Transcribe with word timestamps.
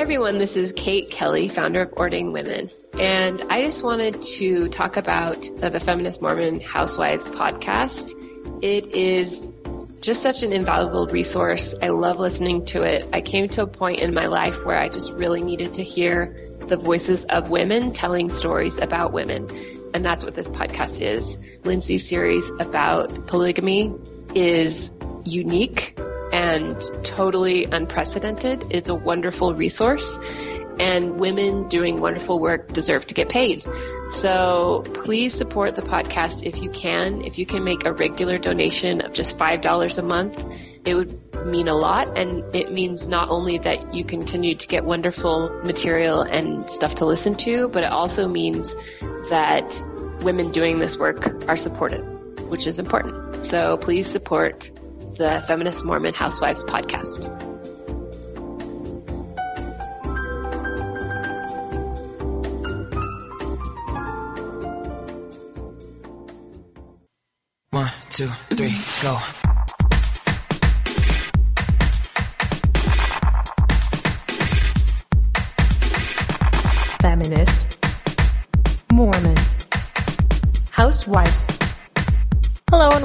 Hi 0.00 0.02
everyone, 0.04 0.38
this 0.38 0.56
is 0.56 0.72
Kate 0.76 1.10
Kelly, 1.10 1.46
founder 1.46 1.82
of 1.82 1.92
Ordained 1.92 2.32
Women. 2.32 2.70
And 2.98 3.42
I 3.50 3.66
just 3.66 3.82
wanted 3.82 4.22
to 4.38 4.70
talk 4.70 4.96
about 4.96 5.36
the 5.58 5.78
Feminist 5.78 6.22
Mormon 6.22 6.58
Housewives 6.60 7.24
podcast. 7.24 8.10
It 8.64 8.86
is 8.94 9.36
just 10.00 10.22
such 10.22 10.42
an 10.42 10.54
invaluable 10.54 11.06
resource. 11.08 11.74
I 11.82 11.88
love 11.88 12.18
listening 12.18 12.64
to 12.68 12.82
it. 12.82 13.06
I 13.12 13.20
came 13.20 13.46
to 13.48 13.60
a 13.60 13.66
point 13.66 14.00
in 14.00 14.14
my 14.14 14.26
life 14.26 14.54
where 14.64 14.78
I 14.78 14.88
just 14.88 15.12
really 15.12 15.42
needed 15.42 15.74
to 15.74 15.84
hear 15.84 16.34
the 16.60 16.76
voices 16.76 17.22
of 17.28 17.50
women 17.50 17.92
telling 17.92 18.30
stories 18.30 18.74
about 18.80 19.12
women. 19.12 19.50
And 19.92 20.02
that's 20.02 20.24
what 20.24 20.34
this 20.34 20.46
podcast 20.46 21.02
is. 21.02 21.36
Lindsay's 21.66 22.08
series 22.08 22.46
about 22.58 23.26
polygamy 23.26 23.94
is 24.34 24.90
unique 25.26 25.99
and 26.32 26.80
totally 27.04 27.64
unprecedented. 27.64 28.64
It's 28.70 28.88
a 28.88 28.94
wonderful 28.94 29.54
resource 29.54 30.18
and 30.78 31.20
women 31.20 31.68
doing 31.68 32.00
wonderful 32.00 32.38
work 32.38 32.72
deserve 32.72 33.06
to 33.06 33.14
get 33.14 33.28
paid. 33.28 33.64
So 34.12 34.82
please 35.04 35.34
support 35.34 35.76
the 35.76 35.82
podcast 35.82 36.42
if 36.42 36.56
you 36.56 36.70
can. 36.70 37.22
If 37.22 37.38
you 37.38 37.46
can 37.46 37.62
make 37.62 37.84
a 37.84 37.92
regular 37.92 38.38
donation 38.38 39.00
of 39.02 39.12
just 39.12 39.36
$5 39.36 39.98
a 39.98 40.02
month, 40.02 40.42
it 40.84 40.94
would 40.94 41.46
mean 41.46 41.68
a 41.68 41.76
lot. 41.76 42.18
And 42.18 42.42
it 42.54 42.72
means 42.72 43.06
not 43.06 43.28
only 43.28 43.58
that 43.58 43.94
you 43.94 44.04
continue 44.04 44.54
to 44.56 44.66
get 44.66 44.84
wonderful 44.84 45.50
material 45.64 46.22
and 46.22 46.64
stuff 46.70 46.94
to 46.96 47.04
listen 47.04 47.34
to, 47.36 47.68
but 47.68 47.84
it 47.84 47.92
also 47.92 48.26
means 48.26 48.74
that 49.28 49.82
women 50.22 50.50
doing 50.50 50.80
this 50.80 50.96
work 50.96 51.48
are 51.48 51.56
supported, 51.56 52.00
which 52.48 52.66
is 52.66 52.78
important. 52.78 53.46
So 53.46 53.76
please 53.76 54.10
support 54.10 54.70
the 55.20 55.44
Feminist 55.46 55.84
Mormon 55.84 56.14
Housewives 56.14 56.64
podcast. 56.64 57.28
One, 67.68 67.92
two, 68.08 68.28
three, 68.56 68.74
go. 69.02 69.18
Feminist, 77.02 77.78
Mormon, 78.90 79.36
Housewives. 80.70 81.59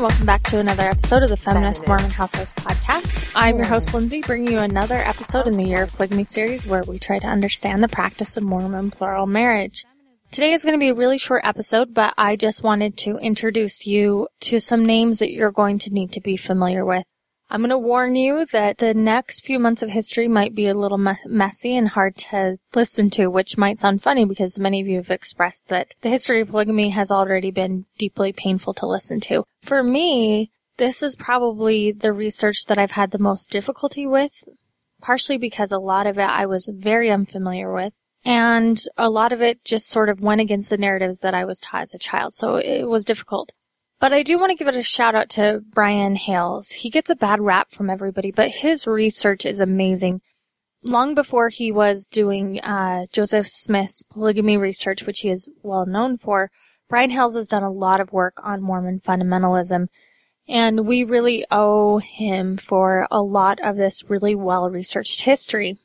Welcome 0.06 0.28
back 0.28 0.44
to 0.44 0.60
another 0.60 0.84
episode 0.84 1.24
of 1.24 1.30
the 1.30 1.36
Feminist, 1.36 1.88
Mormon 1.88 2.12
Housewives 2.12 2.54
podcast. 2.54 3.28
I'm 3.34 3.56
your 3.56 3.66
host 3.66 3.92
Lindsay, 3.92 4.22
bringing 4.22 4.52
you 4.52 4.60
another 4.60 4.98
episode 4.98 5.48
in 5.48 5.58
the 5.58 5.64
Year 5.64 5.82
of 5.82 5.94
Polygamy 5.94 6.26
series 6.26 6.68
where 6.68 6.84
we 6.84 7.00
try 7.00 7.18
to 7.18 7.26
understand 7.26 7.82
the 7.82 7.88
practice 7.88 8.38
of 8.38 8.44
Mormon 8.44 8.92
plural 8.92 9.26
marriage. 9.26 9.84
Today 10.30 10.54
is 10.54 10.64
going 10.64 10.76
to 10.76 10.80
be 10.80 10.90
a 10.90 10.94
really 10.94 11.18
short 11.18 11.42
episode, 11.44 11.96
but 11.96 12.14
I 12.20 12.36
just 12.36 12.62
wanted 12.62 12.98
to 12.98 13.18
introduce 13.18 13.88
you 13.88 14.28
to 14.42 14.60
some 14.60 14.86
names 14.86 15.18
that 15.20 15.32
you're 15.32 15.52
going 15.52 15.80
to 15.80 15.90
need 15.90 16.12
to 16.12 16.22
be 16.22 16.38
familiar 16.38 16.86
with. 16.86 17.08
I'm 17.50 17.62
going 17.62 17.70
to 17.70 17.78
warn 17.78 18.16
you 18.16 18.46
that 18.48 18.80
the 18.80 18.94
next 18.94 19.46
few 19.46 19.60
months 19.60 19.84
of 19.84 19.90
history 19.90 20.28
might 20.28 20.56
be 20.56 20.68
a 20.68 20.74
little 20.74 20.98
me- 20.98 21.14
messy 21.28 21.76
and 21.76 21.90
hard 21.90 22.18
to 22.18 22.58
listen 22.74 23.10
to, 23.12 23.28
which 23.28 23.58
might 23.58 23.78
sound 23.78 24.02
funny 24.02 24.26
because 24.26 24.58
many 24.58 24.82
of 24.82 24.88
you 24.88 24.98
have 24.98 25.12
expressed 25.12 25.68
that 25.68 25.94
the 26.02 26.10
history 26.10 26.42
of 26.42 26.50
polygamy 26.50 26.90
has 26.90 27.12
already 27.12 27.52
been 27.52 27.86
deeply 27.98 28.34
painful 28.34 28.74
to 28.76 28.88
listen 28.88 29.20
to. 29.22 29.46
For 29.62 29.84
me, 29.84 30.52
this 30.78 31.04
is 31.04 31.16
probably 31.16 31.92
the 31.92 32.12
research 32.12 32.66
that 32.66 32.80
I've 32.80 32.92
had 32.92 33.12
the 33.12 33.20
most 33.20 33.52
difficulty 33.52 34.08
with, 34.08 34.44
partially 35.02 35.38
because 35.38 35.72
a 35.72 35.80
lot 35.80 36.08
of 36.08 36.18
it 36.18 36.24
I 36.24 36.48
was 36.48 36.70
very 36.74 37.12
unfamiliar 37.12 37.72
with. 37.72 37.94
And 38.26 38.82
a 38.98 39.08
lot 39.08 39.32
of 39.32 39.42
it 39.44 39.64
just 39.64 39.88
sort 39.88 40.10
of 40.10 40.20
went 40.20 40.42
against 40.42 40.72
the 40.72 40.78
narratives 40.78 41.20
that 41.20 41.36
I 41.36 41.46
was 41.46 41.60
taught 41.60 41.84
as 41.84 41.94
a 41.94 42.00
child, 42.00 42.34
so 42.34 42.56
it 42.56 42.86
was 42.86 43.06
difficult. 43.06 43.54
But 44.00 44.12
I 44.12 44.24
do 44.24 44.38
want 44.38 44.52
to 44.52 44.58
give 44.58 44.68
it 44.68 44.76
a 44.76 44.84
shout 44.84 45.16
out 45.16 45.30
to 45.32 45.64
Brian 45.74 46.16
Hales. 46.16 46.72
He 46.72 46.90
gets 46.90 47.10
a 47.10 47.16
bad 47.16 47.40
rap 47.40 47.72
from 47.72 47.90
everybody, 47.90 48.32
but 48.32 48.50
his 48.50 48.86
research 48.86 49.46
is 49.46 49.60
amazing. 49.60 50.22
Long 50.84 51.16
before 51.16 51.50
he 51.50 51.72
was 51.72 52.06
doing 52.06 52.60
uh, 52.60 53.06
Joseph 53.12 53.48
Smith's 53.48 54.04
polygamy 54.04 54.58
research, 54.58 55.06
which 55.06 55.22
he 55.22 55.30
is 55.30 55.50
well 55.64 55.86
known 55.86 56.18
for, 56.18 56.52
Brian 56.90 57.10
Hales 57.10 57.36
has 57.36 57.48
done 57.48 57.64
a 57.64 57.72
lot 57.72 58.00
of 58.00 58.14
work 58.14 58.36
on 58.44 58.62
Mormon 58.62 59.00
fundamentalism. 59.00 59.88
And 60.48 60.86
we 60.86 61.04
really 61.04 61.46
owe 61.50 61.98
him 61.98 62.58
for 62.58 63.08
a 63.10 63.22
lot 63.22 63.60
of 63.62 63.78
this 63.78 64.08
really 64.08 64.36
well 64.36 64.70
researched 64.70 65.22
history. 65.22 65.78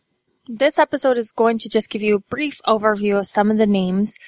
This 0.47 0.79
episode 0.79 1.17
is 1.17 1.33
going 1.33 1.59
to 1.61 1.69
just 1.69 1.89
give 1.89 2.03
you 2.03 2.17
a 2.17 2.21
brief 2.21 2.61
overview 2.67 3.19
of 3.19 3.29
some 3.29 3.51
of 3.51 3.57
the 3.57 3.67
names 3.67 4.19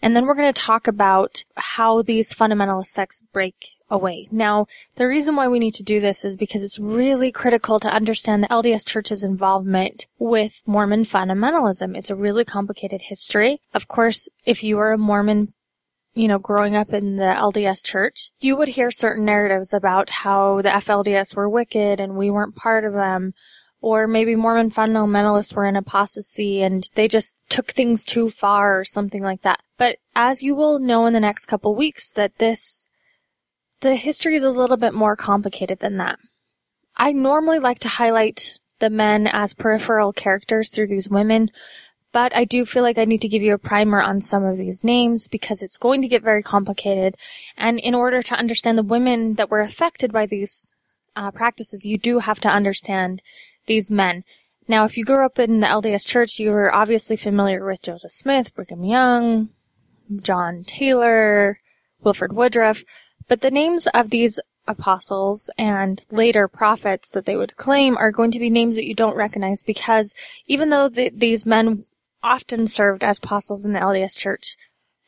and 0.00 0.14
then 0.14 0.26
we're 0.26 0.34
going 0.34 0.52
to 0.52 0.60
talk 0.60 0.86
about 0.86 1.44
how 1.56 2.02
these 2.02 2.32
fundamentalist 2.32 2.86
sects 2.86 3.22
break 3.32 3.78
away. 3.90 4.28
Now, 4.30 4.66
the 4.96 5.06
reason 5.06 5.34
why 5.36 5.48
we 5.48 5.58
need 5.58 5.74
to 5.74 5.82
do 5.82 6.00
this 6.00 6.24
is 6.24 6.36
because 6.36 6.62
it's 6.62 6.78
really 6.78 7.32
critical 7.32 7.80
to 7.80 7.92
understand 7.92 8.42
the 8.42 8.48
LDS 8.48 8.86
Church's 8.86 9.22
involvement 9.22 10.06
with 10.18 10.62
Mormon 10.66 11.04
fundamentalism. 11.04 11.96
It's 11.96 12.10
a 12.10 12.14
really 12.14 12.44
complicated 12.44 13.02
history. 13.02 13.60
Of 13.74 13.88
course, 13.88 14.28
if 14.44 14.62
you 14.62 14.78
are 14.78 14.92
a 14.92 14.98
Mormon, 14.98 15.52
you 16.14 16.28
know, 16.28 16.38
growing 16.38 16.76
up 16.76 16.92
in 16.92 17.16
the 17.16 17.34
LDS 17.36 17.84
Church, 17.84 18.30
you 18.40 18.56
would 18.56 18.68
hear 18.68 18.90
certain 18.90 19.24
narratives 19.24 19.72
about 19.72 20.10
how 20.10 20.60
the 20.62 20.70
FLDS 20.70 21.34
were 21.34 21.48
wicked 21.48 22.00
and 22.00 22.16
we 22.16 22.30
weren't 22.30 22.56
part 22.56 22.84
of 22.84 22.92
them 22.92 23.34
or 23.80 24.06
maybe 24.06 24.34
Mormon 24.34 24.70
fundamentalists 24.70 25.54
were 25.54 25.66
in 25.66 25.76
apostasy 25.76 26.62
and 26.62 26.88
they 26.94 27.06
just 27.06 27.36
took 27.48 27.66
things 27.66 28.04
too 28.04 28.28
far 28.28 28.78
or 28.80 28.84
something 28.84 29.22
like 29.22 29.42
that. 29.42 29.60
But 29.76 29.98
as 30.16 30.42
you 30.42 30.54
will 30.54 30.78
know 30.78 31.06
in 31.06 31.12
the 31.12 31.20
next 31.20 31.46
couple 31.46 31.74
weeks 31.74 32.10
that 32.12 32.38
this, 32.38 32.88
the 33.80 33.94
history 33.94 34.34
is 34.34 34.42
a 34.42 34.50
little 34.50 34.76
bit 34.76 34.94
more 34.94 35.14
complicated 35.14 35.78
than 35.78 35.96
that. 35.98 36.18
I 36.96 37.12
normally 37.12 37.60
like 37.60 37.78
to 37.80 37.88
highlight 37.88 38.58
the 38.80 38.90
men 38.90 39.28
as 39.28 39.54
peripheral 39.54 40.12
characters 40.12 40.70
through 40.70 40.88
these 40.88 41.08
women, 41.08 41.50
but 42.12 42.34
I 42.34 42.44
do 42.44 42.64
feel 42.64 42.82
like 42.82 42.98
I 42.98 43.04
need 43.04 43.20
to 43.22 43.28
give 43.28 43.42
you 43.42 43.54
a 43.54 43.58
primer 43.58 44.02
on 44.02 44.20
some 44.20 44.44
of 44.44 44.58
these 44.58 44.82
names 44.82 45.28
because 45.28 45.62
it's 45.62 45.76
going 45.76 46.02
to 46.02 46.08
get 46.08 46.22
very 46.22 46.42
complicated. 46.42 47.16
And 47.56 47.78
in 47.78 47.94
order 47.94 48.22
to 48.22 48.34
understand 48.34 48.76
the 48.76 48.82
women 48.82 49.34
that 49.34 49.50
were 49.50 49.60
affected 49.60 50.12
by 50.12 50.26
these 50.26 50.74
uh, 51.14 51.30
practices, 51.30 51.84
you 51.84 51.98
do 51.98 52.20
have 52.20 52.40
to 52.40 52.48
understand 52.48 53.22
these 53.68 53.90
men. 53.90 54.24
Now, 54.66 54.84
if 54.84 54.96
you 54.96 55.04
grew 55.04 55.24
up 55.24 55.38
in 55.38 55.60
the 55.60 55.66
LDS 55.66 56.06
Church, 56.06 56.38
you 56.38 56.50
were 56.50 56.74
obviously 56.74 57.16
familiar 57.16 57.64
with 57.64 57.82
Joseph 57.82 58.10
Smith, 58.10 58.54
Brigham 58.54 58.84
Young, 58.84 59.50
John 60.20 60.64
Taylor, 60.66 61.60
Wilford 62.02 62.32
Woodruff, 62.32 62.82
but 63.28 63.40
the 63.40 63.50
names 63.50 63.86
of 63.94 64.10
these 64.10 64.40
apostles 64.66 65.50
and 65.56 66.04
later 66.10 66.46
prophets 66.46 67.10
that 67.10 67.24
they 67.24 67.36
would 67.36 67.56
claim 67.56 67.96
are 67.96 68.10
going 68.10 68.30
to 68.30 68.38
be 68.38 68.50
names 68.50 68.76
that 68.76 68.86
you 68.86 68.94
don't 68.94 69.16
recognize 69.16 69.62
because 69.62 70.14
even 70.46 70.68
though 70.68 70.88
the, 70.88 71.10
these 71.14 71.46
men 71.46 71.84
often 72.22 72.66
served 72.66 73.02
as 73.02 73.18
apostles 73.18 73.64
in 73.64 73.72
the 73.72 73.80
LDS 73.80 74.18
Church 74.18 74.56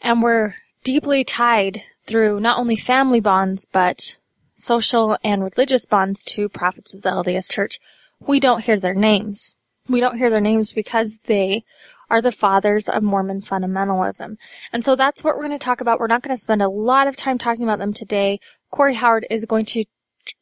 and 0.00 0.22
were 0.22 0.54
deeply 0.82 1.24
tied 1.24 1.82
through 2.04 2.40
not 2.40 2.58
only 2.58 2.76
family 2.76 3.20
bonds 3.20 3.66
but 3.70 4.16
social 4.54 5.18
and 5.22 5.44
religious 5.44 5.86
bonds 5.86 6.24
to 6.24 6.48
prophets 6.48 6.94
of 6.94 7.02
the 7.02 7.10
LDS 7.10 7.50
Church, 7.50 7.78
we 8.26 8.40
don't 8.40 8.64
hear 8.64 8.78
their 8.78 8.94
names. 8.94 9.54
We 9.88 10.00
don't 10.00 10.18
hear 10.18 10.30
their 10.30 10.40
names 10.40 10.72
because 10.72 11.20
they 11.26 11.64
are 12.08 12.20
the 12.20 12.32
fathers 12.32 12.88
of 12.88 13.02
Mormon 13.02 13.40
fundamentalism. 13.40 14.36
And 14.72 14.84
so 14.84 14.96
that's 14.96 15.22
what 15.22 15.36
we're 15.36 15.46
going 15.46 15.58
to 15.58 15.64
talk 15.64 15.80
about. 15.80 16.00
We're 16.00 16.08
not 16.08 16.22
going 16.22 16.36
to 16.36 16.42
spend 16.42 16.60
a 16.60 16.68
lot 16.68 17.06
of 17.06 17.16
time 17.16 17.38
talking 17.38 17.64
about 17.64 17.78
them 17.78 17.92
today. 17.92 18.40
Corey 18.70 18.94
Howard 18.94 19.26
is 19.30 19.44
going 19.44 19.64
to 19.66 19.84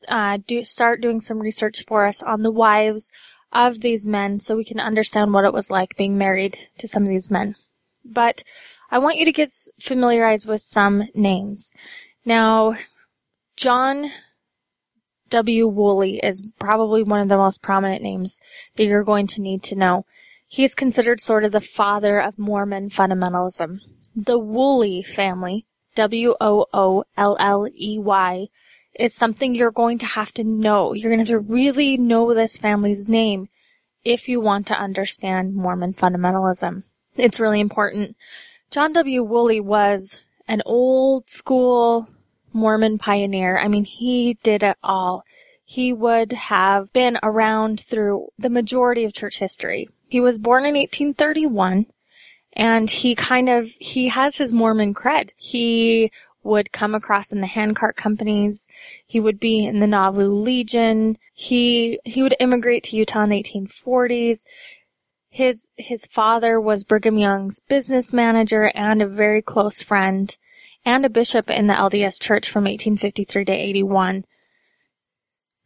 uh, 0.08 0.38
do 0.46 0.64
start 0.64 1.00
doing 1.00 1.20
some 1.20 1.38
research 1.38 1.84
for 1.86 2.06
us 2.06 2.22
on 2.22 2.42
the 2.42 2.50
wives 2.50 3.12
of 3.52 3.80
these 3.80 4.06
men 4.06 4.40
so 4.40 4.56
we 4.56 4.64
can 4.64 4.80
understand 4.80 5.32
what 5.32 5.44
it 5.44 5.52
was 5.52 5.70
like 5.70 5.96
being 5.96 6.18
married 6.18 6.68
to 6.78 6.88
some 6.88 7.04
of 7.04 7.08
these 7.08 7.30
men. 7.30 7.56
But 8.04 8.42
I 8.90 8.98
want 8.98 9.18
you 9.18 9.24
to 9.24 9.32
get 9.32 9.52
familiarized 9.80 10.46
with 10.46 10.62
some 10.62 11.08
names. 11.14 11.74
Now, 12.24 12.76
John 13.56 14.10
W. 15.30 15.66
Woolley 15.66 16.18
is 16.18 16.40
probably 16.58 17.02
one 17.02 17.20
of 17.20 17.28
the 17.28 17.36
most 17.36 17.62
prominent 17.62 18.02
names 18.02 18.40
that 18.76 18.84
you're 18.84 19.04
going 19.04 19.26
to 19.28 19.42
need 19.42 19.62
to 19.64 19.76
know. 19.76 20.06
He 20.46 20.64
is 20.64 20.74
considered 20.74 21.20
sort 21.20 21.44
of 21.44 21.52
the 21.52 21.60
father 21.60 22.18
of 22.18 22.38
Mormon 22.38 22.88
fundamentalism. 22.88 23.80
The 24.16 24.38
Woolley 24.38 25.02
family, 25.02 25.66
W-O-O-L-L-E-Y, 25.94 26.38
is 28.94 29.14
something 29.14 29.54
you're 29.54 29.70
going 29.70 29.98
to 29.98 30.06
have 30.06 30.32
to 30.32 30.44
know. 30.44 30.94
You're 30.94 31.10
going 31.10 31.24
to 31.24 31.32
have 31.32 31.42
to 31.42 31.52
really 31.52 31.96
know 31.96 32.32
this 32.32 32.56
family's 32.56 33.06
name 33.06 33.48
if 34.04 34.28
you 34.28 34.40
want 34.40 34.66
to 34.68 34.74
understand 34.74 35.54
Mormon 35.54 35.92
fundamentalism. 35.92 36.84
It's 37.16 37.38
really 37.38 37.60
important. 37.60 38.16
John 38.70 38.92
W. 38.94 39.22
Woolley 39.22 39.60
was 39.60 40.22
an 40.46 40.62
old 40.64 41.28
school 41.28 42.08
Mormon 42.52 42.98
pioneer. 42.98 43.58
I 43.58 43.68
mean, 43.68 43.84
he 43.84 44.34
did 44.42 44.62
it 44.62 44.76
all. 44.82 45.24
He 45.64 45.92
would 45.92 46.32
have 46.32 46.92
been 46.92 47.18
around 47.22 47.80
through 47.80 48.28
the 48.38 48.48
majority 48.48 49.04
of 49.04 49.12
church 49.12 49.38
history. 49.38 49.88
He 50.08 50.20
was 50.20 50.38
born 50.38 50.64
in 50.64 50.74
1831 50.74 51.86
and 52.54 52.90
he 52.90 53.14
kind 53.14 53.48
of, 53.48 53.68
he 53.78 54.08
has 54.08 54.38
his 54.38 54.52
Mormon 54.52 54.94
cred. 54.94 55.30
He 55.36 56.10
would 56.42 56.72
come 56.72 56.94
across 56.94 57.32
in 57.32 57.40
the 57.40 57.46
handcart 57.46 57.96
companies. 57.96 58.66
He 59.06 59.20
would 59.20 59.38
be 59.38 59.66
in 59.66 59.80
the 59.80 59.86
Nauvoo 59.86 60.30
Legion. 60.30 61.18
He, 61.34 62.00
he 62.04 62.22
would 62.22 62.34
immigrate 62.40 62.84
to 62.84 62.96
Utah 62.96 63.24
in 63.24 63.30
the 63.30 63.42
1840s. 63.42 64.44
His, 65.28 65.68
his 65.76 66.06
father 66.06 66.58
was 66.58 66.84
Brigham 66.84 67.18
Young's 67.18 67.60
business 67.60 68.12
manager 68.12 68.72
and 68.74 69.02
a 69.02 69.06
very 69.06 69.42
close 69.42 69.82
friend 69.82 70.34
and 70.88 71.04
a 71.04 71.10
bishop 71.10 71.50
in 71.50 71.66
the 71.66 71.74
LDS 71.74 72.18
church 72.18 72.48
from 72.48 72.64
1853 72.64 73.44
to 73.44 73.52
81. 73.52 74.24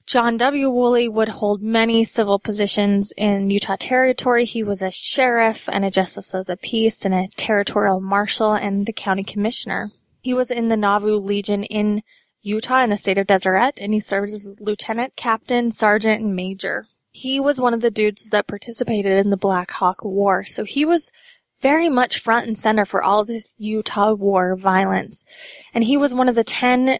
John 0.05 0.37
W. 0.37 0.69
Woolley 0.69 1.09
would 1.09 1.29
hold 1.29 1.63
many 1.63 2.03
civil 2.03 2.41
positions 2.41 3.13
in 3.17 3.49
Utah 3.49 3.77
Territory. 3.79 4.45
He 4.45 4.65
was 4.65 4.83
a 4.83 4.91
sheriff 4.91 5.69
and 5.71 5.85
a 5.85 5.93
justice 5.93 6.35
of 6.35 6.47
the 6.47 6.57
peace 6.57 7.05
and 7.05 7.15
a 7.15 7.29
territorial 7.37 8.01
marshal 8.01 8.53
and 8.53 8.85
the 8.85 8.93
county 8.93 9.23
commissioner. 9.23 9.93
He 10.23 10.35
was 10.35 10.51
in 10.51 10.69
the 10.71 10.77
Nauvoo 10.77 11.19
Legion 11.19 11.63
in 11.63 12.03
Utah 12.41 12.83
in 12.83 12.91
the 12.91 12.97
state 12.97 13.17
of 13.17 13.29
Deseret 13.29 13.81
and 13.81 13.95
he 13.95 14.01
served 14.01 14.33
as 14.33 14.57
lieutenant, 14.59 15.15
captain, 15.15 15.71
sergeant, 15.71 16.21
and 16.21 16.35
major. 16.35 16.89
He 17.13 17.39
was 17.39 17.61
one 17.61 17.75
of 17.75 17.81
the 17.81 17.93
dudes 17.93 18.31
that 18.31 18.49
participated 18.49 19.25
in 19.25 19.31
the 19.31 19.37
Black 19.37 19.71
Hawk 19.71 20.03
War. 20.03 20.45
So 20.45 20.65
he 20.65 20.85
was 20.85 21.13
very 21.63 21.89
much 21.89 22.19
front 22.19 22.47
and 22.47 22.59
center 22.59 22.85
for 22.85 23.03
all 23.03 23.25
this 23.25 23.55
Utah 23.57 24.13
war 24.13 24.57
violence. 24.57 25.25
And 25.73 25.85
he 25.85 25.97
was 25.97 26.13
one 26.13 26.29
of 26.29 26.35
the 26.35 26.45
10 26.45 26.99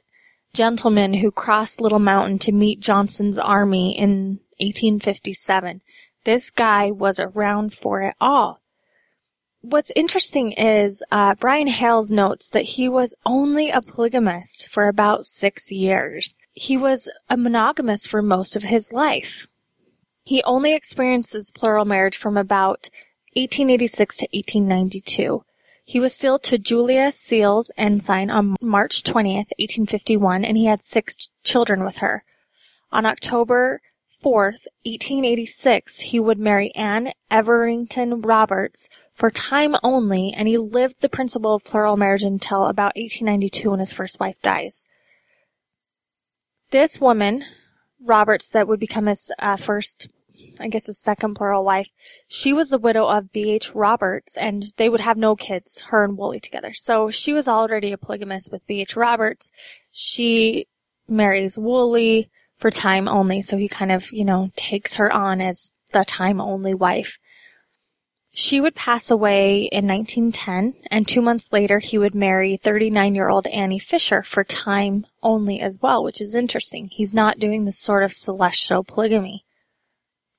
gentlemen 0.55 1.15
who 1.15 1.31
crossed 1.31 1.81
Little 1.81 1.99
Mountain 1.99 2.39
to 2.41 2.53
meet 2.53 2.81
Johnston's 2.81 3.39
army 3.39 3.99
in 3.99 4.41
1857. 4.59 5.83
This 6.25 6.51
guy 6.51 6.91
was 6.91 7.19
around 7.19 7.75
for 7.75 8.03
it 8.03 8.15
all. 8.21 8.61
What's 9.61 9.93
interesting 9.95 10.53
is 10.53 11.05
uh, 11.11 11.35
Brian 11.37 11.69
Hales 11.69 12.11
notes 12.11 12.49
that 12.51 12.63
he 12.63 12.89
was 12.89 13.15
only 13.25 13.71
a 13.71 13.81
polygamist 13.81 14.69
for 14.69 14.89
about 14.89 15.25
six 15.25 15.71
years. 15.71 16.39
He 16.53 16.77
was 16.77 17.09
a 17.29 17.37
monogamist 17.37 18.09
for 18.09 18.23
most 18.23 18.57
of 18.57 18.65
his 18.65 18.93
life. 18.93 19.47
He 20.25 20.43
only 20.45 20.75
experiences 20.75 21.53
plural 21.53 21.85
marriage 21.85 22.17
from 22.17 22.37
about 22.37 22.89
1886 23.35 24.17
to 24.19 24.29
1892. 24.33 25.45
He 25.85 26.01
was 26.01 26.15
sealed 26.15 26.43
to 26.45 26.59
Julia 26.59 27.11
Searles 27.13 27.73
Ensign 27.77 28.31
on 28.31 28.57
March 28.61 29.03
20th, 29.03 29.51
1851, 29.59 30.45
and 30.45 30.57
he 30.57 30.67
had 30.67 30.83
six 30.83 31.31
children 31.43 31.85
with 31.85 31.99
her. 31.99 32.25
On 32.93 33.07
October 33.07 33.81
4th, 34.23 34.67
1886, 34.85 36.01
he 36.01 36.21
would 36.21 36.39
marry 36.39 36.75
Anne 36.75 37.13
Everington 37.31 38.21
Roberts 38.21 38.89
for 39.13 39.31
time 39.31 39.75
only, 39.83 40.33
and 40.33 40.47
he 40.47 40.57
lived 40.57 41.01
the 41.01 41.09
principle 41.09 41.55
of 41.55 41.65
plural 41.65 41.97
marriage 41.97 42.23
until 42.23 42.67
about 42.67 42.97
1892 42.97 43.71
when 43.71 43.81
his 43.81 43.93
first 43.93 44.21
wife 44.21 44.41
dies. 44.43 44.89
This 46.71 47.01
woman, 47.01 47.45
Roberts, 48.01 48.49
that 48.51 48.69
would 48.69 48.81
become 48.81 49.07
his 49.07 49.33
uh, 49.39 49.57
first 49.57 50.09
I 50.61 50.69
guess 50.69 50.87
his 50.87 50.99
second 50.99 51.35
plural 51.35 51.65
wife, 51.65 51.89
she 52.29 52.53
was 52.53 52.71
the 52.71 52.79
widow 52.79 53.07
of 53.07 53.33
B.H. 53.33 53.75
Roberts, 53.75 54.37
and 54.37 54.73
they 54.77 54.89
would 54.89 55.01
have 55.01 55.17
no 55.17 55.35
kids, 55.37 55.81
her 55.89 56.05
and 56.05 56.17
Woolley 56.17 56.41
together. 56.41 56.73
So 56.75 57.11
she 57.11 57.33
was 57.33 57.49
already 57.49 57.93
a 57.93 57.99
polygamist 57.99 58.51
with 58.53 58.67
B.H. 58.67 58.97
Roberts. 58.97 59.51
She 59.91 60.67
marries 61.09 61.59
Woolley 61.59 62.31
for 62.59 62.71
time 62.71 63.09
only, 63.09 63.43
so 63.43 63.57
he 63.57 63.69
kind 63.69 63.93
of, 63.93 64.13
you 64.13 64.25
know, 64.25 64.51
takes 64.57 64.95
her 64.95 65.13
on 65.13 65.41
as 65.41 65.71
the 65.93 66.05
time 66.05 66.41
only 66.41 66.75
wife. 66.75 67.19
She 68.35 68.61
would 68.61 68.75
pass 68.75 69.11
away 69.11 69.65
in 69.65 69.87
1910, 69.87 70.75
and 70.91 71.07
two 71.07 71.21
months 71.21 71.53
later 71.53 71.81
he 71.81 71.99
would 71.99 72.15
marry 72.15 72.57
39 72.57 73.15
year 73.15 73.29
old 73.29 73.47
Annie 73.49 73.79
Fisher 73.79 74.23
for 74.23 74.43
time 74.43 75.07
only 75.23 75.61
as 75.61 75.79
well, 75.83 76.03
which 76.03 76.21
is 76.21 76.35
interesting. 76.35 76.89
He's 76.89 77.13
not 77.13 77.39
doing 77.39 77.65
this 77.65 77.79
sort 77.79 78.03
of 78.03 78.13
celestial 78.13 78.85
polygamy 78.85 79.45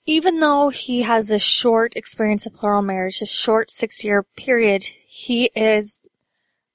even 0.06 0.40
though 0.40 0.70
he 0.70 1.04
has 1.04 1.32
a 1.32 1.40
short 1.40 1.94
experience 1.96 2.46
of 2.46 2.54
plural 2.54 2.82
marriage, 2.82 3.22
a 3.22 3.26
short 3.26 3.72
six 3.72 4.04
year 4.04 4.24
period, 4.24 4.84
he 5.08 5.46
is 5.56 6.04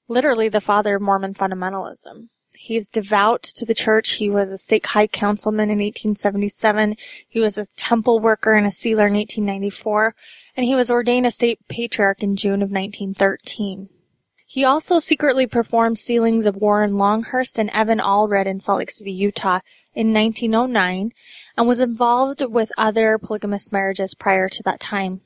literally 0.07 0.49
the 0.49 0.61
father 0.61 0.95
of 0.95 1.01
Mormon 1.01 1.33
fundamentalism. 1.33 2.29
He 2.55 2.75
is 2.75 2.89
devout 2.89 3.43
to 3.43 3.65
the 3.65 3.75
church. 3.75 4.13
He 4.13 4.29
was 4.29 4.51
a 4.51 4.57
stake 4.57 4.87
high 4.87 5.07
councilman 5.07 5.69
in 5.69 5.77
1877. 5.77 6.97
He 7.27 7.39
was 7.39 7.57
a 7.57 7.67
temple 7.77 8.19
worker 8.19 8.53
and 8.53 8.67
a 8.67 8.71
sealer 8.71 9.07
in 9.07 9.13
1894. 9.13 10.13
And 10.57 10.65
he 10.65 10.75
was 10.75 10.91
ordained 10.91 11.25
a 11.25 11.31
stake 11.31 11.59
patriarch 11.69 12.21
in 12.21 12.35
June 12.35 12.61
of 12.61 12.69
1913. 12.69 13.89
He 14.45 14.65
also 14.65 14.99
secretly 14.99 15.45
performed 15.45 15.99
sealings 15.99 16.45
of 16.45 16.57
Warren 16.57 16.97
Longhurst 16.97 17.59
and 17.59 17.69
Evan 17.69 17.99
Allred 17.99 18.47
in 18.47 18.59
Salt 18.59 18.79
Lake 18.79 18.91
City, 18.91 19.11
Utah 19.11 19.59
in 19.93 20.13
1909 20.13 21.11
and 21.59 21.67
was 21.67 21.81
involved 21.81 22.41
with 22.41 22.71
other 22.77 23.17
polygamous 23.17 23.69
marriages 23.69 24.15
prior 24.15 24.47
to 24.47 24.63
that 24.63 24.79
time. 24.79 25.19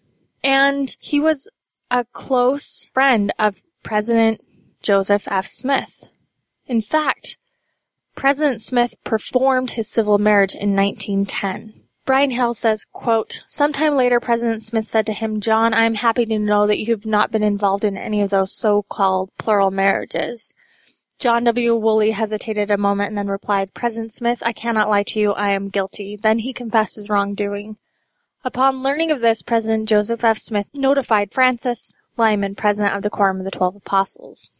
And 0.43 0.97
he 0.99 1.19
was 1.19 1.47
a 1.91 2.05
close 2.05 2.89
friend 2.91 3.31
of 3.37 3.61
President 3.83 4.41
Joseph 4.81 5.27
F. 5.27 5.45
Smith. 5.45 6.11
In 6.65 6.81
fact, 6.81 7.37
President 8.15 8.63
Smith 8.63 8.95
performed 9.03 9.71
his 9.71 9.87
civil 9.87 10.17
marriage 10.17 10.55
in 10.55 10.75
1910. 10.75 11.75
Brian 12.03 12.31
Hales 12.31 12.57
says, 12.57 12.87
quote, 12.91 13.43
Sometime 13.45 13.95
later, 13.95 14.19
President 14.19 14.63
Smith 14.63 14.85
said 14.85 15.05
to 15.05 15.13
him, 15.13 15.39
John, 15.39 15.71
I 15.71 15.85
am 15.85 15.93
happy 15.93 16.25
to 16.25 16.39
know 16.39 16.65
that 16.65 16.79
you 16.79 16.95
have 16.95 17.05
not 17.05 17.31
been 17.31 17.43
involved 17.43 17.83
in 17.83 17.95
any 17.95 18.23
of 18.23 18.31
those 18.31 18.57
so-called 18.57 19.29
plural 19.37 19.69
marriages. 19.69 20.51
John 21.19 21.43
W. 21.45 21.75
Woolley 21.75 22.11
hesitated 22.11 22.69
a 22.69 22.77
moment 22.77 23.09
and 23.09 23.17
then 23.17 23.27
replied, 23.27 23.73
President 23.73 24.11
Smith, 24.11 24.43
I 24.45 24.51
cannot 24.51 24.89
lie 24.89 25.03
to 25.03 25.19
you. 25.19 25.31
I 25.33 25.51
am 25.51 25.69
guilty. 25.69 26.17
Then 26.17 26.39
he 26.39 26.53
confessed 26.53 26.95
his 26.95 27.09
wrongdoing. 27.09 27.77
Upon 28.43 28.83
learning 28.83 29.09
of 29.11 29.21
this, 29.21 29.41
President 29.41 29.87
Joseph 29.87 30.23
F. 30.23 30.37
Smith 30.37 30.67
notified 30.73 31.31
Francis 31.31 31.93
Lyman, 32.17 32.55
President 32.55 32.95
of 32.95 33.01
the 33.01 33.09
Quorum 33.09 33.39
of 33.39 33.45
the 33.45 33.51
Twelve 33.51 33.75
Apostles. 33.75 34.51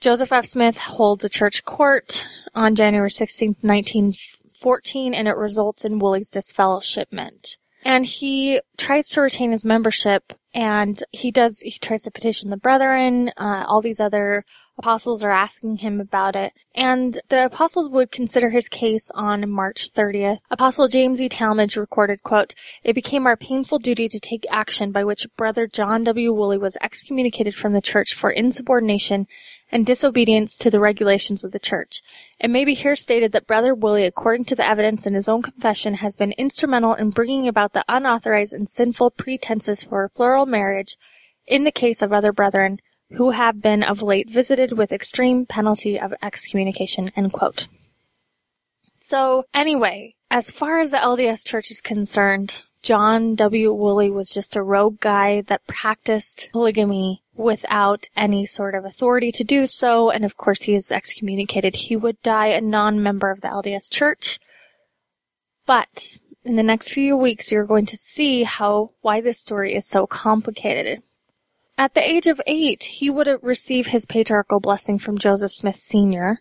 Joseph 0.00 0.32
F. 0.32 0.46
Smith 0.46 0.78
holds 0.78 1.24
a 1.24 1.28
church 1.28 1.64
court 1.64 2.26
on 2.54 2.74
January 2.74 3.10
16, 3.10 3.56
1914, 3.60 5.14
and 5.14 5.28
it 5.28 5.36
results 5.36 5.84
in 5.84 5.98
Woolley's 5.98 6.30
disfellowshipment. 6.30 7.56
And 7.84 8.04
he 8.04 8.60
tries 8.76 9.08
to 9.10 9.20
retain 9.20 9.50
his 9.50 9.64
membership, 9.64 10.32
and 10.52 11.02
he 11.10 11.30
does, 11.30 11.60
he 11.60 11.78
tries 11.78 12.02
to 12.02 12.10
petition 12.10 12.50
the 12.50 12.56
brethren, 12.56 13.32
uh, 13.36 13.64
all 13.66 13.80
these 13.80 14.00
other 14.00 14.44
apostles 14.78 15.24
are 15.24 15.32
asking 15.32 15.78
him 15.78 16.00
about 16.00 16.36
it. 16.36 16.52
And 16.74 17.20
the 17.28 17.44
apostles 17.44 17.88
would 17.88 18.12
consider 18.12 18.50
his 18.50 18.68
case 18.68 19.10
on 19.14 19.50
March 19.50 19.92
30th. 19.92 20.38
Apostle 20.50 20.88
James 20.88 21.20
E. 21.20 21.28
Talmage 21.28 21.76
recorded, 21.76 22.22
quote, 22.22 22.54
It 22.84 22.94
became 22.94 23.26
our 23.26 23.36
painful 23.36 23.80
duty 23.80 24.08
to 24.08 24.20
take 24.20 24.46
action 24.50 24.92
by 24.92 25.04
which 25.04 25.26
Brother 25.36 25.66
John 25.66 26.04
W. 26.04 26.32
Woolley 26.32 26.58
was 26.58 26.78
excommunicated 26.80 27.54
from 27.54 27.72
the 27.72 27.80
church 27.80 28.14
for 28.14 28.30
insubordination 28.30 29.26
and 29.70 29.84
disobedience 29.84 30.56
to 30.56 30.70
the 30.70 30.80
regulations 30.80 31.44
of 31.44 31.52
the 31.52 31.58
church. 31.58 32.00
It 32.38 32.48
may 32.48 32.64
be 32.64 32.74
here 32.74 32.96
stated 32.96 33.32
that 33.32 33.46
Brother 33.46 33.74
Woolley, 33.74 34.04
according 34.04 34.46
to 34.46 34.54
the 34.54 34.66
evidence 34.66 35.06
in 35.06 35.14
his 35.14 35.28
own 35.28 35.42
confession, 35.42 35.94
has 35.94 36.16
been 36.16 36.32
instrumental 36.32 36.94
in 36.94 37.10
bringing 37.10 37.48
about 37.48 37.72
the 37.72 37.84
unauthorized 37.88 38.54
and 38.54 38.68
sinful 38.68 39.10
pretenses 39.10 39.82
for 39.82 40.08
plural 40.08 40.46
marriage 40.46 40.96
in 41.46 41.64
the 41.64 41.72
case 41.72 42.02
of 42.02 42.12
other 42.12 42.32
brethren, 42.32 42.78
who 43.12 43.30
have 43.30 43.62
been 43.62 43.82
of 43.82 44.02
late 44.02 44.28
visited 44.28 44.76
with 44.76 44.92
extreme 44.92 45.46
penalty 45.46 45.98
of 45.98 46.14
excommunication, 46.22 47.10
end 47.16 47.32
quote. 47.32 47.66
So 48.94 49.46
anyway, 49.54 50.14
as 50.30 50.50
far 50.50 50.80
as 50.80 50.90
the 50.90 50.98
LDS 50.98 51.46
Church 51.46 51.70
is 51.70 51.80
concerned, 51.80 52.64
John 52.82 53.34
W. 53.34 53.72
Woolley 53.72 54.10
was 54.10 54.30
just 54.30 54.54
a 54.54 54.62
rogue 54.62 55.00
guy 55.00 55.40
that 55.42 55.66
practiced 55.66 56.50
polygamy 56.52 57.22
without 57.34 58.06
any 58.16 58.44
sort 58.46 58.74
of 58.74 58.84
authority 58.84 59.32
to 59.32 59.44
do 59.44 59.66
so, 59.66 60.10
and 60.10 60.24
of 60.24 60.36
course 60.36 60.62
he 60.62 60.74
is 60.74 60.92
excommunicated. 60.92 61.74
He 61.74 61.96
would 61.96 62.20
die 62.22 62.48
a 62.48 62.60
non-member 62.60 63.30
of 63.30 63.40
the 63.40 63.48
LDS 63.48 63.90
Church. 63.90 64.38
But 65.66 66.18
in 66.44 66.56
the 66.56 66.62
next 66.62 66.88
few 66.90 67.16
weeks, 67.16 67.50
you're 67.50 67.66
going 67.66 67.86
to 67.86 67.96
see 67.96 68.44
how 68.44 68.92
why 69.00 69.20
this 69.20 69.40
story 69.40 69.74
is 69.74 69.86
so 69.86 70.06
complicated. 70.06 71.02
At 71.80 71.94
the 71.94 72.04
age 72.04 72.26
of 72.26 72.40
eight, 72.44 72.82
he 72.82 73.08
would 73.08 73.28
receive 73.40 73.86
his 73.86 74.04
patriarchal 74.04 74.58
blessing 74.58 74.98
from 74.98 75.16
Joseph 75.16 75.52
Smith 75.52 75.76
Sr., 75.76 76.40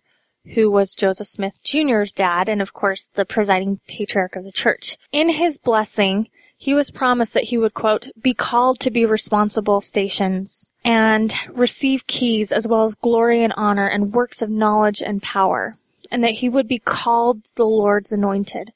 who 0.56 0.72
was 0.72 0.96
Joseph 0.96 1.28
Smith 1.28 1.60
Jr.'s 1.64 2.12
dad 2.12 2.50
and, 2.50 2.60
of 2.60 2.74
course, 2.74 3.12
the 3.14 3.24
presiding 3.24 3.80
patriarch 3.88 4.36
of 4.36 4.46
the 4.46 4.52
church. 4.52 4.98
In 5.12 5.30
his 5.30 5.60
blessing, 5.60 6.30
he 6.58 6.74
was 6.74 6.90
promised 6.90 7.36
that 7.36 7.46
he 7.46 7.58
would, 7.60 7.76
quote, 7.76 8.08
be 8.20 8.34
called 8.34 8.80
to 8.80 8.90
be 8.90 9.06
responsible 9.06 9.80
stations 9.80 10.74
and 10.84 11.36
receive 11.50 12.08
keys 12.08 12.52
as 12.52 12.68
well 12.68 12.86
as 12.86 12.96
glory 12.96 13.44
and 13.44 13.54
honor 13.56 13.86
and 13.86 14.14
works 14.14 14.42
of 14.42 14.50
knowledge 14.50 15.04
and 15.04 15.22
power, 15.22 15.78
and 16.10 16.24
that 16.24 16.40
he 16.42 16.50
would 16.50 16.68
be 16.68 16.80
called 16.80 17.46
the 17.58 17.66
Lord's 17.68 18.12
anointed. 18.12 18.74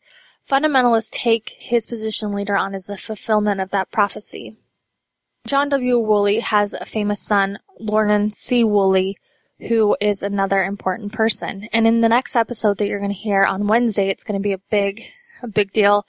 fundamentalists 0.48 1.10
take 1.10 1.56
his 1.58 1.88
position 1.88 2.32
later 2.32 2.56
on 2.56 2.75
as 2.75 2.86
the 2.86 2.98
fulfillment 2.98 3.60
of 3.60 3.72
that 3.72 3.89
prophecy. 3.89 4.58
John 5.45 5.69
W. 5.69 6.00
Woolley 6.00 6.39
has 6.39 6.74
a 6.74 6.86
famous 6.86 7.21
son, 7.21 7.60
Lorin 7.79 8.31
C. 8.31 8.63
Woolley, 8.63 9.17
who 9.67 9.95
is 10.00 10.24
another 10.24 10.63
important 10.63 11.13
person. 11.13 11.67
And 11.74 11.86
in 11.86 12.01
the 12.01 12.10
next 12.10 12.36
episode 12.36 12.77
that 12.77 12.88
you're 12.88 13.00
going 13.00 13.12
to 13.12 13.17
hear 13.17 13.43
on 13.43 13.67
Wednesday, 13.67 14.10
it's 14.10 14.24
going 14.24 14.39
to 14.39 14.43
be 14.43 14.53
a 14.53 14.57
big, 14.69 15.03
a 15.43 15.48
big 15.48 15.71
deal, 15.71 16.05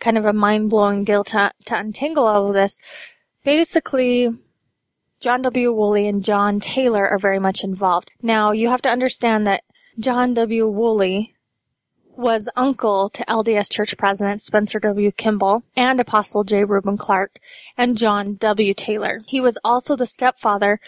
kind 0.00 0.16
of 0.16 0.24
a 0.24 0.32
mind-blowing 0.32 1.04
deal 1.04 1.24
to, 1.24 1.52
to 1.66 1.78
untangle 1.78 2.26
all 2.26 2.48
of 2.48 2.54
this. 2.54 2.80
Basically, 3.44 4.30
John 5.20 5.42
W. 5.42 5.72
Woolley 5.72 6.08
and 6.08 6.24
John 6.24 6.58
Taylor 6.58 7.08
are 7.08 7.18
very 7.18 7.38
much 7.38 7.62
involved. 7.62 8.10
Now, 8.22 8.52
you 8.52 8.68
have 8.68 8.82
to 8.82 8.90
understand 8.90 9.46
that 9.46 9.62
John 9.98 10.34
W. 10.34 10.66
Woolley 10.66 11.35
was 12.16 12.48
uncle 12.56 13.08
to 13.10 13.24
LDS 13.26 13.70
Church 13.70 13.96
President 13.96 14.40
Spencer 14.40 14.78
W. 14.80 15.10
Kimball 15.12 15.62
and 15.76 16.00
Apostle 16.00 16.44
J. 16.44 16.64
Reuben 16.64 16.96
Clark 16.96 17.38
and 17.76 17.98
John 17.98 18.36
W. 18.36 18.74
Taylor. 18.74 19.20
He 19.26 19.40
was 19.40 19.58
also 19.62 19.96
the 19.96 20.06
stepfather 20.06 20.80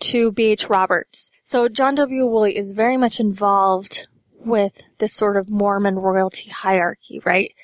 to 0.00 0.32
B.H. 0.32 0.68
Roberts. 0.68 1.30
So 1.42 1.68
John 1.68 1.94
W. 1.94 2.26
Woolley 2.26 2.56
is 2.56 2.72
very 2.72 2.96
much 2.96 3.20
involved 3.20 4.06
with 4.32 4.82
this 4.98 5.14
sort 5.14 5.36
of 5.36 5.48
Mormon 5.48 5.96
royalty 5.96 6.50
hierarchy, 6.50 7.20
right? 7.24 7.54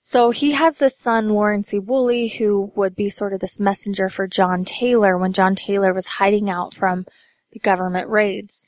So 0.00 0.30
he 0.30 0.52
has 0.52 0.78
this 0.78 0.96
son, 0.96 1.30
Lorin 1.30 1.64
C. 1.64 1.78
Woolley, 1.78 2.28
who 2.28 2.70
would 2.76 2.94
be 2.94 3.10
sort 3.10 3.32
of 3.32 3.40
this 3.40 3.58
messenger 3.58 4.08
for 4.08 4.28
John 4.28 4.64
Taylor 4.64 5.18
when 5.18 5.32
John 5.32 5.56
Taylor 5.56 5.92
was 5.92 6.06
hiding 6.06 6.48
out 6.48 6.74
from 6.74 7.06
the 7.52 7.58
government 7.58 8.08
raids. 8.08 8.66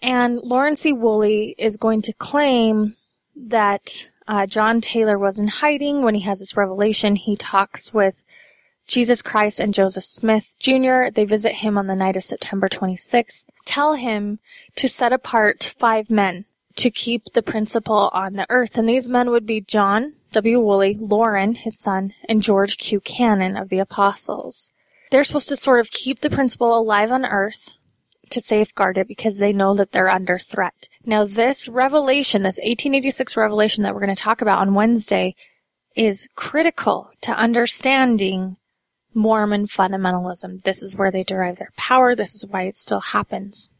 And 0.00 0.38
Lorin 0.38 0.76
C. 0.76 0.92
Woolley 0.92 1.54
is 1.58 1.76
going 1.76 2.02
to 2.02 2.12
claim 2.12 2.94
that 3.36 4.08
uh, 4.26 4.46
John 4.46 4.80
Taylor 4.80 5.18
was 5.18 5.38
in 5.38 5.48
hiding 5.48 6.02
when 6.02 6.14
he 6.14 6.22
has 6.22 6.40
this 6.40 6.56
revelation. 6.56 7.16
He 7.16 7.36
talks 7.36 7.94
with 7.94 8.24
Jesus 8.86 9.22
Christ 9.22 9.60
and 9.60 9.74
Joseph 9.74 10.04
Smith 10.04 10.54
Jr. 10.58 11.10
They 11.12 11.24
visit 11.24 11.56
him 11.56 11.76
on 11.76 11.86
the 11.86 11.96
night 11.96 12.16
of 12.16 12.24
September 12.24 12.68
26th, 12.68 13.44
tell 13.64 13.94
him 13.94 14.38
to 14.76 14.88
set 14.88 15.12
apart 15.12 15.74
five 15.78 16.10
men 16.10 16.44
to 16.76 16.90
keep 16.90 17.32
the 17.32 17.42
principle 17.42 18.10
on 18.12 18.34
the 18.34 18.46
earth. 18.48 18.76
And 18.76 18.88
these 18.88 19.08
men 19.08 19.30
would 19.30 19.46
be 19.46 19.60
John 19.60 20.14
W. 20.32 20.60
Woolley, 20.60 20.96
Lorin, 21.00 21.54
his 21.54 21.78
son, 21.78 22.14
and 22.28 22.42
George 22.42 22.78
Q. 22.78 23.00
Cannon 23.00 23.56
of 23.56 23.70
the 23.70 23.78
Apostles. 23.78 24.72
They're 25.10 25.24
supposed 25.24 25.48
to 25.48 25.56
sort 25.56 25.80
of 25.80 25.90
keep 25.90 26.20
the 26.20 26.30
principle 26.30 26.76
alive 26.76 27.10
on 27.10 27.24
earth 27.24 27.75
to 28.30 28.40
safeguard 28.40 28.98
it 28.98 29.08
because 29.08 29.38
they 29.38 29.52
know 29.52 29.74
that 29.74 29.92
they're 29.92 30.08
under 30.08 30.38
threat. 30.38 30.88
Now 31.04 31.24
this 31.24 31.68
revelation, 31.68 32.42
this 32.42 32.58
1886 32.58 33.36
revelation 33.36 33.82
that 33.82 33.94
we're 33.94 34.04
going 34.04 34.14
to 34.14 34.22
talk 34.22 34.40
about 34.40 34.58
on 34.58 34.74
Wednesday 34.74 35.34
is 35.94 36.28
critical 36.34 37.10
to 37.22 37.32
understanding 37.32 38.56
Mormon 39.14 39.66
fundamentalism. 39.66 40.62
This 40.62 40.82
is 40.82 40.94
where 40.94 41.10
they 41.10 41.24
derive 41.24 41.56
their 41.56 41.72
power. 41.76 42.14
This 42.14 42.34
is 42.34 42.46
why 42.46 42.62
it 42.64 42.76
still 42.76 43.00
happens. 43.00 43.70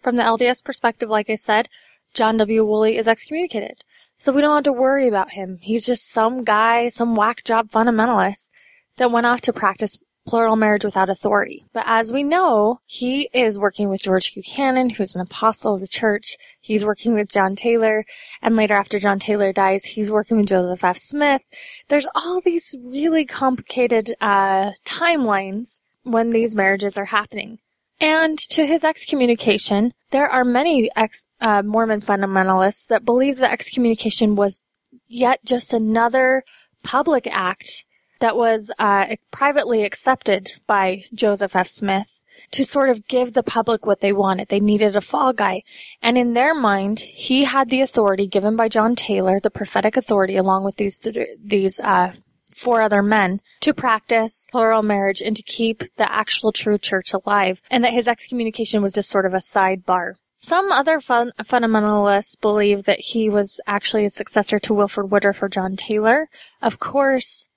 From 0.00 0.16
the 0.16 0.22
LDS 0.22 0.62
perspective, 0.64 1.08
like 1.08 1.28
I 1.28 1.34
said, 1.34 1.68
John 2.14 2.36
W. 2.36 2.64
Woolley 2.64 2.96
is 2.96 3.08
excommunicated. 3.08 3.82
So 4.16 4.32
we 4.32 4.40
don't 4.40 4.54
have 4.54 4.64
to 4.64 4.72
worry 4.72 5.08
about 5.08 5.32
him. 5.32 5.58
He's 5.60 5.84
just 5.84 6.08
some 6.08 6.44
guy, 6.44 6.88
some 6.88 7.16
whack 7.16 7.42
job 7.42 7.70
fundamentalist 7.70 8.48
that 8.96 9.10
went 9.10 9.26
off 9.26 9.40
to 9.42 9.52
practice 9.52 9.98
plural 10.26 10.56
marriage 10.56 10.84
without 10.84 11.10
authority. 11.10 11.64
But 11.72 11.84
as 11.86 12.10
we 12.10 12.22
know, 12.22 12.80
he 12.86 13.28
is 13.32 13.58
working 13.58 13.88
with 13.88 14.02
George. 14.02 14.34
Cannon, 14.46 14.90
who's 14.90 15.14
an 15.14 15.20
apostle 15.20 15.74
of 15.74 15.80
the 15.80 15.88
church. 15.88 16.36
He's 16.60 16.84
working 16.84 17.14
with 17.14 17.32
John 17.32 17.56
Taylor, 17.56 18.06
and 18.40 18.56
later 18.56 18.74
after 18.74 18.98
John 18.98 19.18
Taylor 19.18 19.52
dies, 19.52 19.84
he's 19.84 20.10
working 20.10 20.38
with 20.38 20.48
Joseph 20.48 20.82
F. 20.82 20.96
Smith. 20.96 21.46
There's 21.88 22.06
all 22.14 22.40
these 22.40 22.74
really 22.82 23.26
complicated 23.26 24.14
uh, 24.20 24.72
timelines 24.84 25.80
when 26.04 26.30
these 26.30 26.54
marriages 26.54 26.96
are 26.96 27.06
happening. 27.06 27.58
And 28.00 28.38
to 28.50 28.66
his 28.66 28.82
excommunication, 28.82 29.92
there 30.10 30.28
are 30.28 30.44
many 30.44 30.90
ex, 30.96 31.26
uh, 31.40 31.62
Mormon 31.62 32.00
fundamentalists 32.00 32.86
that 32.88 33.04
believe 33.04 33.38
that 33.38 33.52
excommunication 33.52 34.34
was 34.34 34.66
yet 35.06 35.40
just 35.44 35.72
another 35.72 36.44
public 36.82 37.26
act 37.26 37.84
that 38.24 38.36
was 38.36 38.70
uh, 38.78 39.16
privately 39.30 39.84
accepted 39.84 40.52
by 40.66 41.04
Joseph 41.12 41.54
F. 41.54 41.68
Smith 41.68 42.22
to 42.52 42.64
sort 42.64 42.88
of 42.88 43.06
give 43.06 43.32
the 43.32 43.42
public 43.42 43.84
what 43.84 44.00
they 44.00 44.12
wanted. 44.12 44.48
They 44.48 44.60
needed 44.60 44.96
a 44.96 45.00
fall 45.00 45.32
guy. 45.32 45.62
And 46.00 46.16
in 46.16 46.32
their 46.32 46.54
mind, 46.54 47.00
he 47.00 47.44
had 47.44 47.68
the 47.68 47.80
authority 47.80 48.26
given 48.26 48.56
by 48.56 48.68
John 48.68 48.94
Taylor, 48.96 49.40
the 49.40 49.50
prophetic 49.50 49.96
authority, 49.96 50.36
along 50.36 50.64
with 50.64 50.76
these, 50.76 50.98
th- 50.98 51.36
these, 51.44 51.80
uh, 51.80 52.12
four 52.54 52.80
other 52.80 53.02
men 53.02 53.40
to 53.60 53.74
practice 53.74 54.46
plural 54.50 54.82
marriage 54.82 55.20
and 55.20 55.36
to 55.36 55.42
keep 55.42 55.82
the 55.96 56.10
actual 56.10 56.52
true 56.52 56.78
church 56.78 57.12
alive. 57.12 57.60
And 57.70 57.84
that 57.84 57.92
his 57.92 58.08
excommunication 58.08 58.80
was 58.80 58.92
just 58.92 59.10
sort 59.10 59.26
of 59.26 59.34
a 59.34 59.38
sidebar. 59.38 60.14
Some 60.36 60.72
other 60.72 61.00
fun- 61.00 61.32
fundamentalists 61.42 62.40
believe 62.40 62.84
that 62.84 63.00
he 63.00 63.28
was 63.28 63.60
actually 63.66 64.04
a 64.04 64.10
successor 64.10 64.58
to 64.60 64.74
Wilford 64.74 65.10
Woodruff 65.10 65.42
or 65.42 65.48
John 65.48 65.76
Taylor. 65.76 66.28
Of 66.62 66.78
course, 66.78 67.48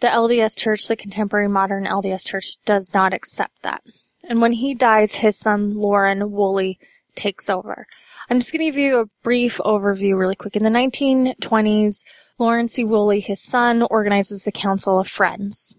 the 0.00 0.08
LDS 0.08 0.56
Church, 0.58 0.86
the 0.86 0.96
contemporary 0.96 1.48
modern 1.48 1.84
LDS 1.84 2.26
Church, 2.26 2.56
does 2.64 2.92
not 2.92 3.12
accept 3.12 3.62
that. 3.62 3.82
And 4.24 4.40
when 4.40 4.52
he 4.52 4.74
dies, 4.74 5.16
his 5.16 5.38
son 5.38 5.74
Lorin 5.74 6.30
Woolley 6.30 6.78
takes 7.14 7.50
over. 7.50 7.86
I'm 8.28 8.38
just 8.38 8.52
going 8.52 8.60
to 8.60 8.66
give 8.66 8.78
you 8.78 8.98
a 8.98 9.06
brief 9.22 9.58
overview 9.58 10.16
really 10.16 10.36
quick. 10.36 10.56
In 10.56 10.62
the 10.62 10.70
1920s, 10.70 12.04
Lorin 12.38 12.68
C. 12.68 12.84
Woolley, 12.84 13.20
his 13.20 13.42
son, 13.42 13.82
organizes 13.90 14.44
the 14.44 14.52
Council 14.52 14.98
of 14.98 15.08
Friends. 15.08 15.74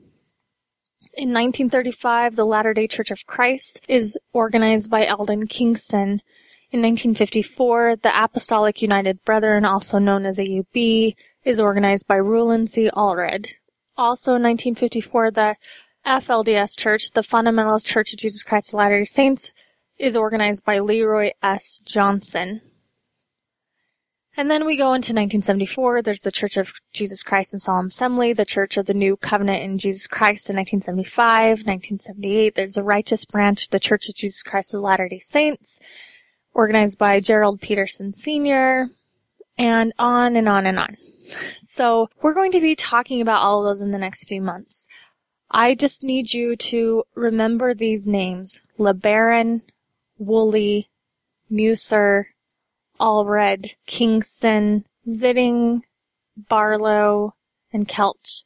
In 1.14 1.30
1935, 1.30 2.36
the 2.36 2.46
Latter-day 2.46 2.88
Church 2.88 3.12
of 3.12 3.26
Christ 3.26 3.82
is 3.88 4.18
organized 4.34 4.90
by 4.90 5.06
Elden 5.06 5.48
Kingston. 5.48 6.22
In 6.72 6.82
1954, 6.82 7.98
the 7.98 8.24
Apostolic 8.24 8.82
United 8.82 9.24
Brethren, 9.26 9.66
also 9.66 9.98
known 9.98 10.26
as 10.26 10.38
AUB, 10.38 11.16
is 11.44 11.60
organized 11.60 12.08
by 12.08 12.16
Rulon 12.16 12.68
C. 12.68 12.90
Allred 12.94 13.48
also 14.02 14.32
in 14.32 14.44
1954, 14.44 15.32
the 15.32 15.56
FLDS 16.06 16.78
Church, 16.78 17.12
the 17.12 17.22
Fundamentalist 17.22 17.86
Church 17.86 18.12
of 18.12 18.20
Jesus 18.20 18.44
Christ 18.44 18.70
of 18.70 18.76
Latter-day 18.76 19.06
Saints, 19.06 19.52
is 19.98 20.16
organized 20.16 20.66
by 20.66 20.80
Leroy 20.80 21.32
S. 21.44 21.80
Johnson. 21.86 22.62
And 24.36 24.50
then 24.50 24.66
we 24.66 24.78
go 24.78 24.94
into 24.94 25.14
1974. 25.14 26.02
There's 26.02 26.22
the 26.22 26.32
Church 26.32 26.58
of 26.58 26.74
Jesus 26.92 27.22
Christ 27.22 27.54
in 27.54 27.60
Solemn 27.60 27.88
Assembly, 27.88 28.34
the 28.34 28.46
Church 28.46 28.78
of 28.78 28.88
the 28.88 28.94
New 28.94 29.18
Covenant 29.18 29.62
in 29.62 29.78
Jesus 29.78 30.08
Christ 30.08 30.50
in 30.50 30.56
1975. 30.56 31.60
1978, 31.60 32.56
there's 32.56 32.74
the 32.74 32.84
Righteous 32.84 33.26
Branch, 33.26 33.64
of 33.64 33.70
the 33.70 33.80
Church 33.80 34.10
of 34.10 34.16
Jesus 34.16 34.42
Christ 34.42 34.74
of 34.74 34.82
Latter-day 34.82 35.20
Saints, 35.20 35.80
organized 36.54 36.98
by 36.98 37.20
Gerald 37.20 37.62
Peterson 37.62 38.14
Sr., 38.14 38.90
and 39.58 39.94
on 40.00 40.36
and 40.36 40.50
on 40.50 40.66
and 40.66 40.80
on. 40.80 40.98
So 41.74 42.10
we're 42.22 42.34
going 42.34 42.52
to 42.52 42.60
be 42.60 42.76
talking 42.76 43.22
about 43.22 43.42
all 43.42 43.60
of 43.60 43.66
those 43.66 43.82
in 43.82 43.92
the 43.92 43.98
next 43.98 44.26
few 44.26 44.42
months. 44.42 44.90
I 45.50 45.74
just 45.74 46.04
need 46.04 46.34
you 46.34 46.58
to 46.58 47.04
remember 47.16 47.74
these 47.74 48.06
names. 48.06 48.60
LeBaron, 48.78 49.62
Woolley, 50.18 50.90
Musser, 51.50 52.28
Allred, 53.00 53.76
Kingston, 53.86 54.86
Zitting, 55.08 55.82
Barlow, 56.36 57.36
and 57.72 57.88
Kelsch. 57.88 58.44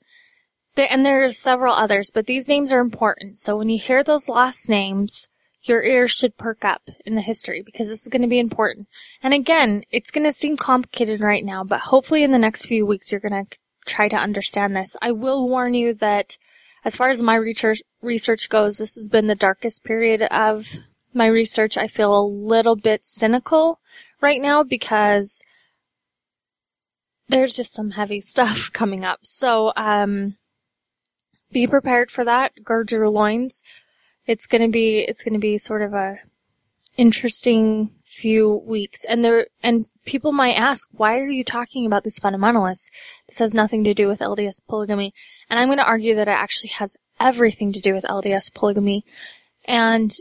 And 0.78 1.04
there 1.04 1.24
are 1.24 1.34
several 1.34 1.74
others, 1.74 2.12
but 2.14 2.28
these 2.28 2.48
names 2.48 2.72
are 2.72 2.80
important. 2.80 3.40
So 3.40 3.58
when 3.58 3.70
you 3.70 3.80
hear 3.80 4.04
those 4.04 4.30
last 4.30 4.70
names, 4.70 5.30
your 5.68 5.84
ears 5.84 6.12
should 6.12 6.38
perk 6.38 6.64
up 6.64 6.90
in 7.06 7.16
the 7.16 7.22
history 7.22 7.62
because 7.62 7.90
this 7.90 8.04
is 8.04 8.08
going 8.08 8.22
to 8.22 8.28
be 8.28 8.40
important. 8.40 8.88
And 9.22 9.34
again, 9.34 9.84
it's 9.92 10.12
going 10.12 10.24
to 10.24 10.34
seem 10.34 10.58
complicated 10.58 11.22
right 11.22 11.44
now, 11.44 11.64
but 11.64 11.82
hopefully 11.82 12.24
in 12.24 12.32
the 12.32 12.38
next 12.38 12.66
few 12.66 12.86
weeks 12.86 13.12
you're 13.12 13.22
going 13.22 13.46
to 13.46 13.58
try 13.86 14.08
to 14.08 14.16
understand 14.16 14.76
this. 14.76 14.96
I 15.02 15.12
will 15.12 15.50
warn 15.50 15.74
you 15.74 15.94
that 15.96 16.38
as 16.84 16.96
far 16.96 17.10
as 17.10 17.22
my 17.22 17.36
research, 17.36 17.82
research 18.02 18.48
goes, 18.50 18.78
this 18.78 18.96
has 18.96 19.10
been 19.10 19.28
the 19.28 19.36
darkest 19.36 19.84
period 19.84 20.22
of 20.24 20.68
my 21.14 21.26
research. 21.26 21.78
I 21.78 21.88
feel 21.88 22.16
a 22.16 22.26
little 22.26 22.76
bit 22.76 23.04
cynical 23.04 23.80
right 24.22 24.42
now 24.42 24.62
because 24.64 25.44
there's 27.28 27.56
just 27.56 27.74
some 27.74 27.92
heavy 27.92 28.22
stuff 28.22 28.72
coming 28.72 29.04
up. 29.04 29.20
So, 29.24 29.74
um, 29.76 30.38
be 31.52 31.68
prepared 31.68 32.12
for 32.12 32.26
that. 32.26 32.52
Gird 32.64 32.92
your 32.92 33.10
loins 33.10 33.64
it's 34.28 34.48
gonna 34.48 34.70
be 34.70 35.00
it's 35.00 35.24
gonna 35.24 35.40
be 35.40 35.58
sort 35.58 35.82
of 35.82 35.94
a 35.94 36.20
interesting 36.98 37.92
few 38.06 38.64
weeks. 38.66 39.04
And 39.06 39.24
there 39.24 39.48
and 39.62 39.86
people 40.06 40.32
might 40.32 40.54
ask, 40.54 40.88
why 40.92 41.18
are 41.20 41.30
you 41.30 41.44
talking 41.44 41.86
about 41.86 42.04
these 42.04 42.20
fundamentalists? 42.20 42.90
This 43.28 43.40
has 43.40 43.54
nothing 43.54 43.84
to 43.84 43.94
do 43.94 44.08
with 44.08 44.20
LDS 44.20 44.62
polygamy. 44.68 45.14
And 45.50 45.60
I'm 45.60 45.70
gonna 45.70 45.84
argue 45.84 46.16
that 46.16 46.28
it 46.28 46.32
actually 46.32 46.70
has 46.72 46.98
everything 47.20 47.72
to 47.74 47.82
do 47.82 47.94
with 47.94 48.06
LDS 48.06 48.54
polygamy. 48.54 49.04
And 49.66 50.14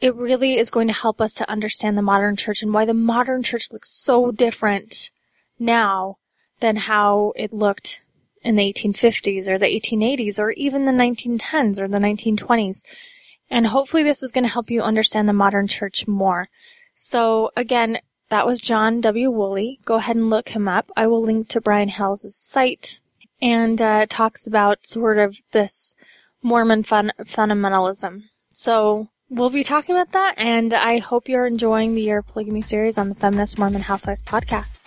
it 0.00 0.14
really 0.14 0.58
is 0.58 0.70
going 0.70 0.88
to 0.88 0.92
help 0.92 1.20
us 1.20 1.32
to 1.34 1.50
understand 1.50 1.96
the 1.96 2.02
modern 2.02 2.36
church 2.36 2.62
and 2.62 2.72
why 2.74 2.84
the 2.84 2.94
modern 2.94 3.42
church 3.42 3.72
looks 3.72 3.90
so 3.90 4.30
different 4.30 5.10
now 5.58 6.18
than 6.60 6.76
how 6.76 7.32
it 7.36 7.52
looked 7.52 8.02
in 8.42 8.56
the 8.56 8.72
1850s 8.72 9.48
or 9.48 9.58
the 9.58 9.66
1880s 9.66 10.38
or 10.38 10.50
even 10.52 10.84
the 10.84 10.92
1910s 10.92 11.80
or 11.80 11.88
the 11.88 11.98
1920s. 11.98 12.82
And 13.50 13.68
hopefully 13.68 14.02
this 14.02 14.22
is 14.22 14.32
going 14.32 14.44
to 14.44 14.50
help 14.50 14.70
you 14.70 14.82
understand 14.82 15.28
the 15.28 15.32
modern 15.32 15.68
church 15.68 16.08
more. 16.08 16.48
So 16.92 17.50
again, 17.56 17.98
that 18.28 18.46
was 18.46 18.60
John 18.60 19.00
W. 19.00 19.30
Woolley. 19.30 19.78
Go 19.84 19.96
ahead 19.96 20.16
and 20.16 20.30
look 20.30 20.48
him 20.48 20.66
up. 20.66 20.90
I 20.96 21.06
will 21.06 21.22
link 21.22 21.48
to 21.50 21.60
Brian 21.60 21.88
Hales' 21.88 22.34
site 22.34 23.00
and 23.40 23.80
uh, 23.80 24.06
talks 24.08 24.46
about 24.46 24.86
sort 24.86 25.18
of 25.18 25.38
this 25.52 25.94
Mormon 26.42 26.82
fun- 26.82 27.12
fundamentalism. 27.20 28.22
So 28.48 29.08
we'll 29.28 29.50
be 29.50 29.64
talking 29.64 29.94
about 29.94 30.12
that, 30.12 30.34
and 30.38 30.72
I 30.72 30.98
hope 30.98 31.28
you're 31.28 31.46
enjoying 31.46 31.94
the 31.94 32.02
Year 32.02 32.18
of 32.18 32.26
Polygamy 32.26 32.62
series 32.62 32.98
on 32.98 33.08
the 33.08 33.14
Feminist 33.14 33.58
Mormon 33.58 33.82
Housewives 33.82 34.22
podcast. 34.22 34.80